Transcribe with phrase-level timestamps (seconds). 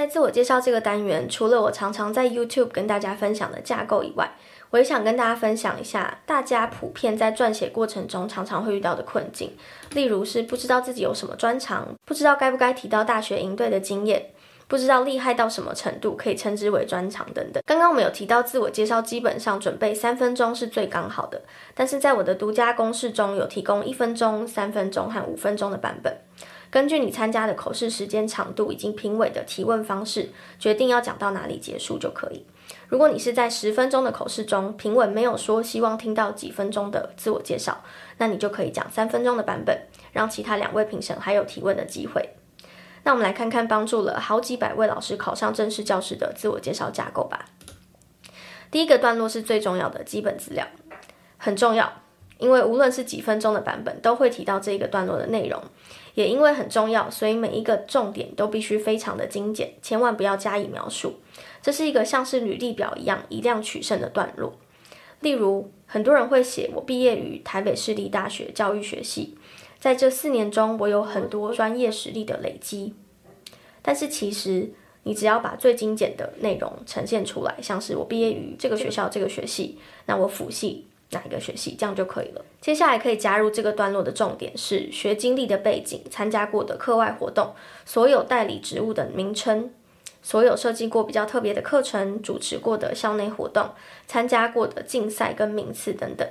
[0.00, 4.32] 在自我介绍这个单元，除了我常常在 YouTube 跟大家分享的架构以外，
[4.70, 9.54] 我也想跟大家分享一下大家普遍在撰写过程中常常会遇到的困境，
[9.92, 14.24] 例如是不知道自己有什么专长，不知道该不该提到大学营队的经验。
[14.68, 17.60] 不知道厉害到什么程度可以称之为专长等等。
[17.66, 21.42] 刚刚我们有提到自我介绍，基本上准备三分钟是最刚好的。
[21.74, 26.16] 但是在我的独家公式中有提供一分钟、三分钟和五分钟的版本。
[26.70, 32.46] 根据你参加的口试时间长度以及评委的提问方式，决定要讲到哪里结束就可以。
[32.88, 37.82] 如果你是在十分钟的口试中，评委没有说希望听到几分钟的自我介绍，
[38.18, 39.76] 那你就可以讲三分钟的版本，
[40.12, 42.30] 让其他两位评审还有提问的机会。
[43.02, 47.46] 那我们来看看帮助了好几百位老师考上正式教师的自我介绍架构吧。
[48.70, 50.64] 第一个段落是最重要的基本资料，
[51.36, 51.92] 很重要，
[52.38, 55.60] 因为无论是几分钟的版本，都会提到这一个段落的内容。
[56.14, 61.14] 也因为很重要，所以每一个重点都必须非常的精简，千万不要加以描述。
[61.62, 64.54] 这是一个像是履历表一样以量取胜的段落。
[65.20, 69.36] 例如，很多人会写我毕业于台北市立大学教育学系。
[69.78, 72.94] 在这四年中，我有很多专业实力的累积，
[73.80, 74.70] 但是其实
[75.04, 82.44] 你只要把最精简的内容呈现出来，像是我毕业于这个学校这个学系，那我辅系哪一个学系，这样就可以了。
[82.60, 89.72] 接下来可以加入这个段落的重点是学经历的背景、参加过的课外活动、所有代理职务的名称、
[90.22, 93.70] 所有设计过比较特别的课程、主持过的校内活动、
[94.06, 96.28] 参加过的竞赛跟名次等等。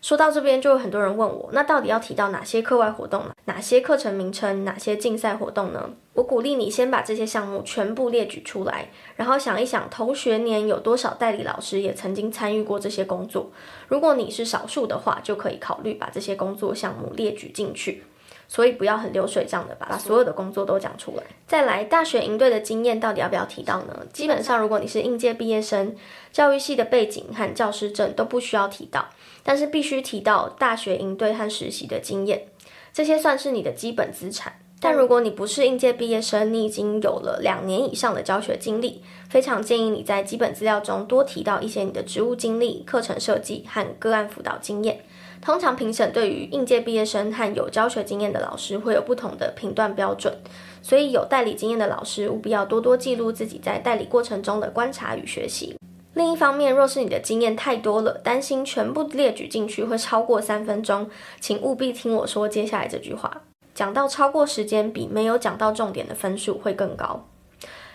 [0.00, 3.32] 说到这边，就有很多人问我，那到底要提到哪些课外活动呢？
[3.46, 4.64] 哪些课程名称？
[4.64, 5.90] 哪些竞赛活动呢？
[6.14, 13.50] 我鼓励你先把这些项目全部列举出来，然后想一想同学年有多少代理老师也曾经参与过这些工作。
[13.88, 18.04] 如果你是少数的话，就可以考虑把这些工作项目列举进去。
[18.48, 21.22] 所以不要很流水账的把所有的工作都讲出来。
[21.46, 24.06] 再来，大学营队的经验到底要不要提到呢？
[24.12, 25.94] 基本上，如果你是应届毕业生，
[26.32, 29.06] 教育系的背景和教师证都不需要提到。
[29.42, 32.48] 但是必须提到大学营队和实习的经验，
[32.92, 34.58] 这些算是你的基本资产。
[34.86, 45.00] 但如果你不是应届毕业生，你已经有了两年以上的教学经历，非常建议你在基本资料中多提到一些你的职务经历、课程设计和个案辅导经验。
[45.42, 50.32] 通常评审对于应届毕业生和有教学经验的老师会有不同的评断标准，
[50.80, 55.76] 所以有代理经验的老师务必要多多记录自己在代理过程中的观察与学习。
[56.14, 61.10] 另一方面，若是你的经验太多了，担心全部列举进去会超过三分钟，
[61.40, 63.42] 请务必听我说接下来这句话。
[63.76, 67.28] 讲到超过时间，比没有讲到重点的分数会更高。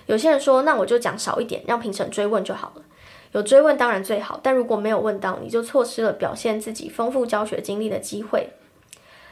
[0.05, 2.83] 有些人说，那我就讲少一点，让评审追问就好了。
[3.31, 8.49] 有追问当然最好，但如果没有问到，你就错失了表现自己丰富教学经历的机会。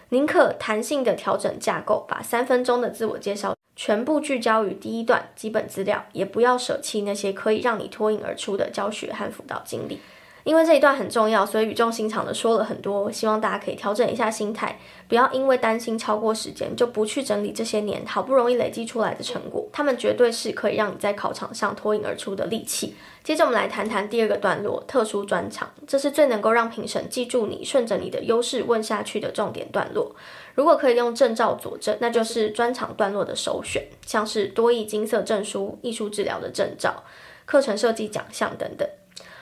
[0.10, 3.54] 宁可弹性的调整架构，把三分钟的自我介绍。
[3.76, 10.02] 全部聚焦于第一段基本资料，也不要舍弃那些可以让你脱颖而出的教学和辅导经历。
[10.50, 13.12] 因为这一段很重要，所以语重心长的说了很多。
[13.12, 19.70] 希望大家可以调整一下心态，不要因为担心超过时间就不去整理这些年好不容易累积出来的成果。
[19.72, 22.96] 他们绝对是可以让你在考场上脱颖而出的利器。
[23.24, 30.16] 接着我们来谈谈第二个段落——特殊专长，这是最能够让评审记住你、顺着你的优势问下去的重点段落。
[30.56, 37.04] 如果可以用证照佐证，那就是专长段落的首选，像是多益金色证书、艺术治疗的证照、
[37.46, 38.90] 课程设计奖项等等。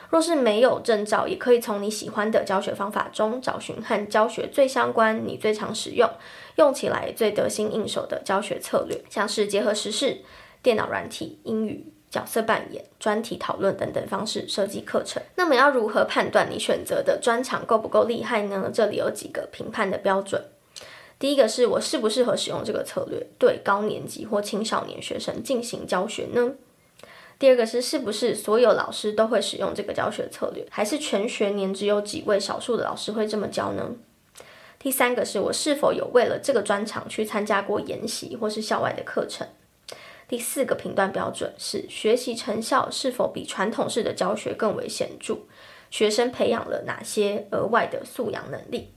[0.09, 6.09] 若是没有证照，也可以从你喜欢的教学方法中找寻和教学最相关、你最常使用、
[6.55, 10.19] 用起来最得心应手的教学策略，像是结合时事、
[10.61, 15.21] 电脑软体、英语、角色扮演、专题讨论等等方式设计课程。
[15.35, 18.71] 那么要如何判断你选择的专长够不够厉害呢？
[18.73, 20.41] 这里有几个评判的标准。
[21.19, 26.53] 第一个是我适不适合使用这个策略，对高年级或青少年学生进行教学呢？
[27.39, 33.91] 第二个是是不是所有老师都会使用这个教学策略，还是全学年只有几位少数的老师会这么教呢？
[34.79, 39.47] 第三个是我是否有为了这个专长去参加过研习或是校外的课程？
[40.27, 45.37] 第四个评断标准是学习成效是否比传统式的教学更为显著，
[45.89, 48.91] 学生培养了哪些额外的素养能力？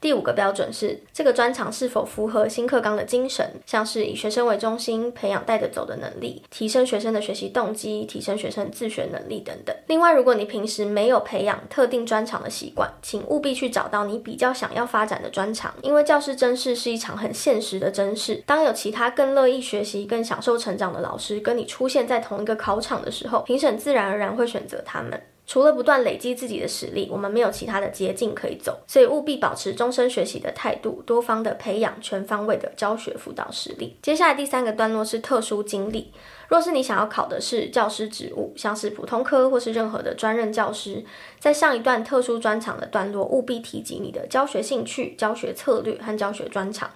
[0.00, 9.76] 第五个标准是这个专长是否符合新课纲的精神，像是以学生为中心，培养带着走的能力，提升学生的学习动机，提升学生自学能力等等。
[9.88, 18.42] 另外，如果你平时没有培养特定专长的习惯，请务必去找到你比较想要发展的专长，因为教师甄试是一场很现实的甄试。
[18.46, 25.20] 当有其他更乐意学习、更享受成长的老师跟你出现在同一个考场的时候，评审自然而然会选择他们。
[25.50, 33.96] 除了不断累积自己的实力，我们没有其他的捷径可以走，所以务必保持终身学习的态度，多方的培养全方位的教学辅导实力。
[34.00, 36.12] 接下来第三个段落是特殊经历。
[36.48, 41.04] 若是你想要考的是教师职务，像是普通科或是任何的专任教师，
[41.40, 46.88] 在上一段特殊专长的段落，务必提及你的教学兴趣、教学策略和教学专长。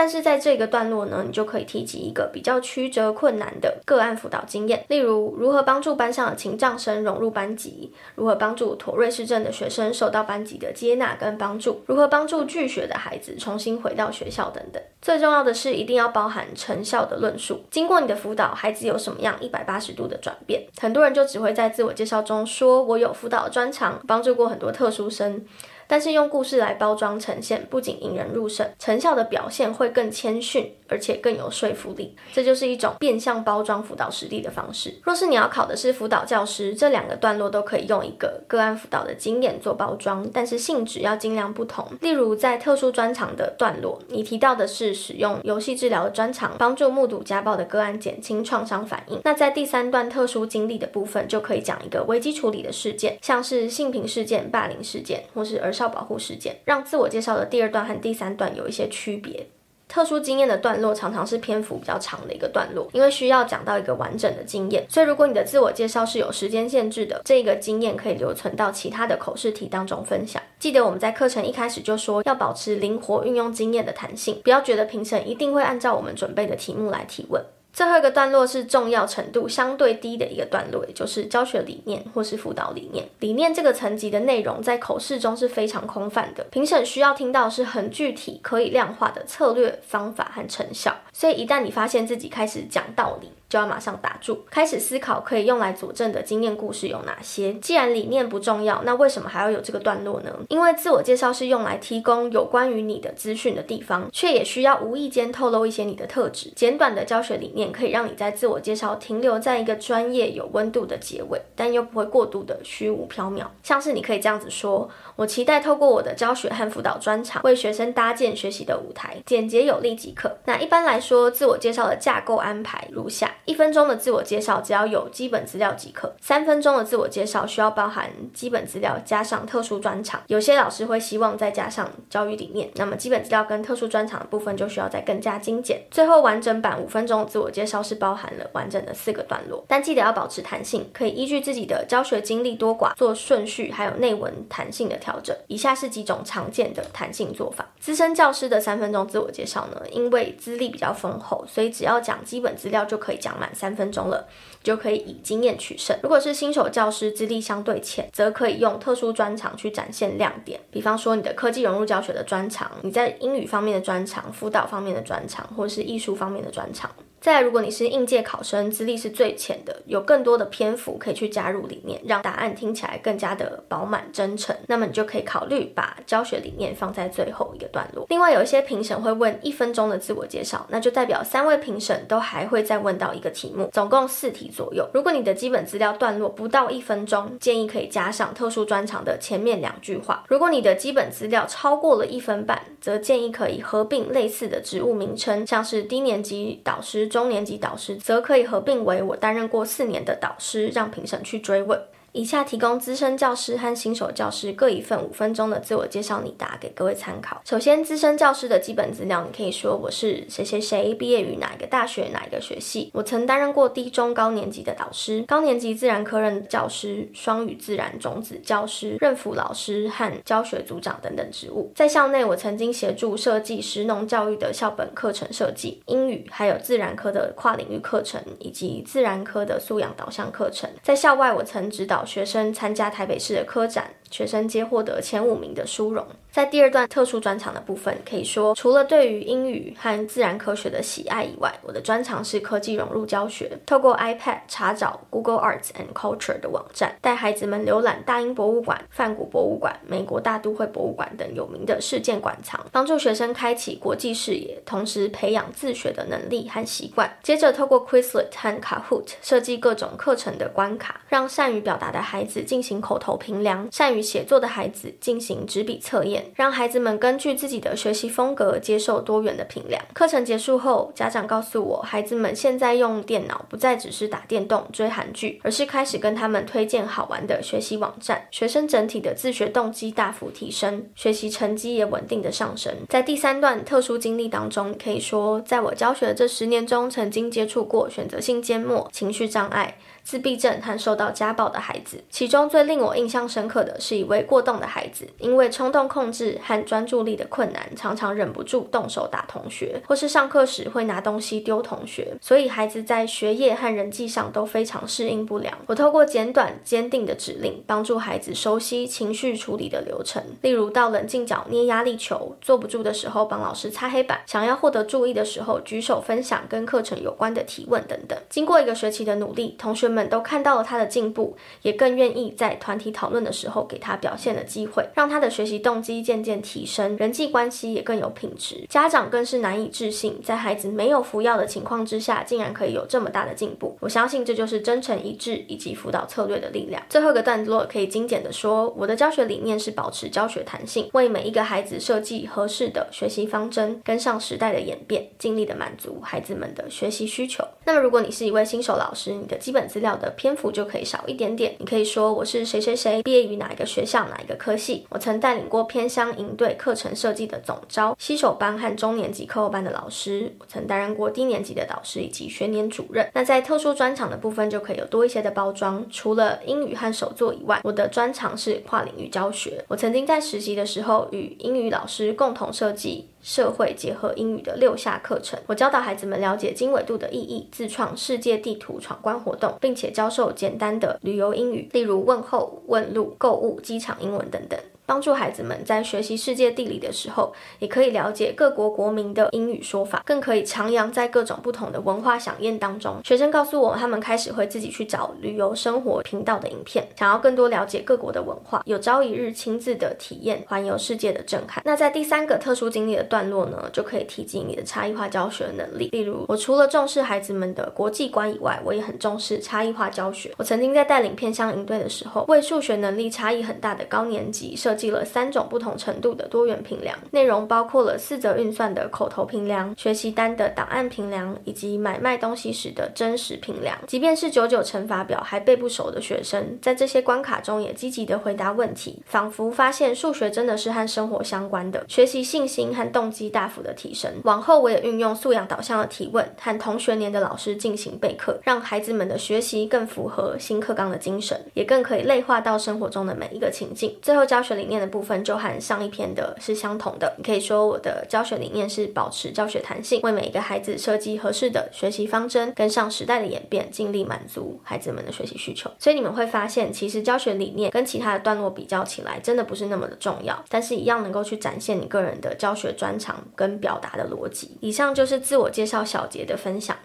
[0.00, 14.82] 但是在这个段落呢，你就可以提及一个比较曲折困难的个案辅导经验，例如如何帮助班上的情障生融入班级，如何帮助妥瑞氏症的学生受到班级的接纳跟帮助，如何帮助拒学的孩子重新回到学校等等。
[15.02, 17.62] 最重要的是，一定要包含成效的论述。
[17.70, 20.62] 经过你的辅导，孩子有什么样一百八十度的转变？
[20.80, 25.44] 很多人就只会在自我介绍中说：“我有辅导专长，帮助过很多特殊生。”
[25.90, 32.14] 但是用故事来包装呈现，不仅引人入胜，成效的表现会更谦逊，而且更有说服力。
[32.32, 34.94] 这就是一种变相包装辅导实力的方式。
[35.02, 41.84] 若是你要考的是辅导教师，这两个段落都可以用一个个案辅导的经验做包装，但是性质要尽量不同。
[42.00, 49.20] 例如在特殊专长的段落，你提到的是使用游戏治疗的专长，帮助目睹家暴的个案减轻创伤反应。
[49.24, 59.46] 那在第三段特殊经历的部分，就可以讲一个危机处理的事件，像是性平事件、霸凌事件，或是儿少保护事件，让自我介绍的第二段和第三段有一些区别。
[59.88, 70.40] 特殊经验的段落常常是篇幅比较长的一个段落，因为需要讲到一个完整的经验，所以如果你的自我介绍是有时间限制的，这个经验可以留存到其他的口试题当中分享。
[70.60, 77.42] 记得我们在课程一开始就说要保持灵活运用经验的弹性，不要觉得评审一定会按照我们准备的题目来提问。
[77.72, 83.08] 最后一个段落是重要程度相对低的一个段落，也就是教学理念或是辅导理念。
[83.20, 90.96] 理念这个层级的内容在口试中是非常空泛的，评审需要听到是很具体、可以量化的策略、方法和成效。
[91.12, 97.52] 所以一旦你发现自己开始讲道理，就要马上打住，开始思考可以用来佐证的经验故事有哪些。
[97.54, 100.32] 既然理念不重要，那为什么还要有这个段落呢？
[100.48, 106.50] 因为自我介绍是用来提供有关于你的资讯的地方，却也需要无意间透露一些你的特质。
[106.56, 113.44] 简短的教学理念念可以让你在自我介绍停留在一个专业有温度的结尾，但又不会过度的虚无缥缈。
[113.62, 120.38] 像是你可以这样子说：我期待透过我的教学和辅导专长，为学生搭建学习的舞台，简洁有力即可。
[120.46, 123.30] 那一般来说，自我介绍的架构安排如下。
[123.44, 126.10] 一分钟的自我介绍只要有基本资料即可。
[126.20, 135.82] 三分钟的自我介绍需要包含基本资料加上特殊专长，有些老师会希望再加上教育理念，那么基本资料跟特殊专长的部分就需要再更加精简。
[135.90, 145.36] 最后完整版五分钟的自我介绍是包含了完整的四个段落，但记得要保持弹性，可以依据自己的教学经历多寡做顺序还有内文弹性的调整。
[145.48, 147.68] 以下是几种常见的弹性做法。
[147.80, 154.28] 资深教师的三分钟自我介绍呢，因为资历比较丰厚，所以只要讲基本资料就可以讲满三分钟了，
[154.62, 155.96] 就可以以经验取胜。
[156.02, 166.90] 如果是新手教师，资历相对浅，则可以用特殊专长去展现亮点，比方说你的科技融入教学的专长，你在英语方面的专长，辅导方面的专长，或是艺术方面的专长。
[167.20, 178.06] 再，如果你是应届考生，资历是最浅的，有更多的篇幅可以去加入理念，让答案听起来更加的饱满真诚，那么你就可以考虑把教学理念放在最后一个段落。
[178.08, 184.88] 另外，有一些评审会问一分钟的自我介绍，那就代表三位评审都还会再问到一个题目，总共四题左右。
[184.94, 190.24] 如果你的基本资料段落不到一分钟，建议可以加上特殊专长的前面两句话。
[190.28, 197.09] 如果你的基本资料超过了一分半，则建议可以合并类似的职务名称，像是低年级导师。
[197.10, 201.78] 中年级导师则可以合并为我担任过四年的导师，让评审去追问。
[202.12, 207.40] 以下提供资深教师和新手教师各一份五分钟的自我介绍拟答给各位参考。
[207.44, 221.70] 首先，资深教师的基本资料，你可以说我是谁谁谁，毕业于哪一个大学哪一个学系，我曾担任过低中高年级的导师，高年级自然科任教师、双语自然种子教师、任辅老师和教学组长等等职务。
[221.76, 230.68] 在校内，我曾经协助设计食农教育的校本课程设计、英语还有自然科的跨领域课程以及自然科的素养导向课程。
[230.82, 231.99] 在校外，我曾指导。
[232.04, 236.06] 学生参加台北市的科展，学生皆获得前五名的殊荣。
[236.32, 243.50] 在第二段特殊专长的部分，可以说除了对于英语和自然科学的喜爱以外，我的专长是科技融入教学。
[243.66, 257.10] 透过 iPad 查找 Google Arts and Culture 的网站，带孩子们浏览大英博物馆、梵谷博物馆、美国大都会博物馆等有名的世界馆藏，帮助学生开启国际视野，同时培养自学的能力和习惯。
[257.24, 266.19] 接着透过 Quizlet 和 Kahoot 设计各种课程的关卡，让善于表达的孩子进行口头评量，善于写作的孩子进行纸笔测验。
[266.34, 269.80] 让孩子们根据自己的学习风格接受多元的评量。
[269.92, 278.26] 课程结束后，家长告诉我，孩子们现在用电脑不再只是打电动、追韩剧，而是开始跟他们推荐好玩的学习网站。
[278.30, 282.74] 学生整体的自学动机大幅提升，学习成绩也稳定的上升。
[282.88, 289.76] 在第三段特殊经历当中，可以说，在我教学的这十年中，曾经接触过选择性缄默、情绪障碍。
[290.02, 305.56] 自闭症和受到家暴的孩子，其中最令我印象深刻的是一位过动的孩子，因为冲动控制和专注力的困难，常常忍不住动手打同学，或是上课时会拿东西丢同学，所以孩子在学业和人际上都非常适应不良。
[305.66, 318.18] 我透过简短坚定的指令，帮助孩子熟悉情绪处理的流程，例如到冷静角捏压力球，坐不住的时候帮老师擦黑板，想要获得注意的时候举手分享跟课程有关的提问等等。
[318.28, 328.64] 经过一个学期的努力，同学们都看到了他的进步，也更愿意在团体讨论的时候给他表现的机会，让他的学习动机渐渐提升，人际关系也更有品质。
[328.68, 333.76] 家长更是难以置信，在孩子没有服药的情况之下，竟然可以有这么大的进步。
[333.80, 336.82] 我相信这就是真诚一致以及辅导策略的力量。
[336.88, 347.44] 最后一个段落可以精简的说，我的教学理念是保持教学弹性，为每一个孩子设计合适的学习方针，跟上时代的演变，尽力的满足孩子们的学习需求。
[347.64, 351.54] 那么，如果你是一位新手老师，你的基本资料的篇幅就可以少一点点。
[351.58, 354.86] 你可以说我是谁谁谁，毕业于哪一个学校，哪一个科系。
[354.88, 360.32] 我曾带领过偏乡营队课程设计的总招、新手班和中年级课后班的老师。
[360.38, 363.10] 我曾担任过低年级的导师以及学年主任。
[363.12, 365.84] 那在特殊专长的部分就可以有多一些的包装。
[365.90, 369.64] 除了英语和手作以外，我的专长是跨领域教学。
[369.68, 373.09] 我曾经在实习的时候与英语老师共同设计。
[373.22, 384.58] 社会结合英语的六下课程，我教导孩子们了解经纬度的意义，自创世界地图闯关活动，并且教授简单的旅游英语，例如问候、问路、购物、机场英文等等。
[384.90, 392.96] 帮助孩子们在学习世界地理的时候，也可以了解各国国民的英语说法，更可以徜徉在各种不同的文化饗宴当中。
[393.04, 401.62] 学生告诉我，他们开始会自己去找旅游生活频道的影片，想要更多了解各国的文化，有朝一日亲自的体验环游世界的震撼。
[401.64, 405.88] 那在第三个特殊经历的段落呢，就可以提及你的差异化教学能力。
[405.92, 410.32] 例如，我除了重视孩子们的国际观以外，我也很重视差异化教学。
[410.36, 423.76] 我曾经在带领偏乡营队的时候，为数学能力差异很大的高年级设计了三种不同程度的多元评量，内容包括了四则运算的口头评量、学习单的档案评量，以及买卖东西时的真实评量。
[423.86, 434.10] 即便是九九乘法表还背不熟的学生，在这些关卡中也积极地回答问题，仿佛发现数学真的是和生活相关的，学习信心和动机大幅的提升。
[434.24, 443.96] 往后我也运用素养导向的提问，和同学年的老师进行备课，让孩子们的学习更符合新课纲的精神，也更可以类化到生活中的每一个情境。
[444.00, 445.10] 最后教学理念的部分。
[445.22, 447.12] 就和上一篇的是相同的。
[447.18, 455.68] 你可以说我的教学理念是保持教学弹性，为每一个孩子设计合适的学习方针，跟上时代的演变，尽力满足孩子们的学习需求。
[455.78, 464.56] 所以你们会发现，其实教学理念跟其他的段落比较起来，真的不是那么的重要，但是一样能够去展现你个人的教学专长跟表达的逻辑。
[464.60, 466.76] 以上就是自我介绍小结的分享。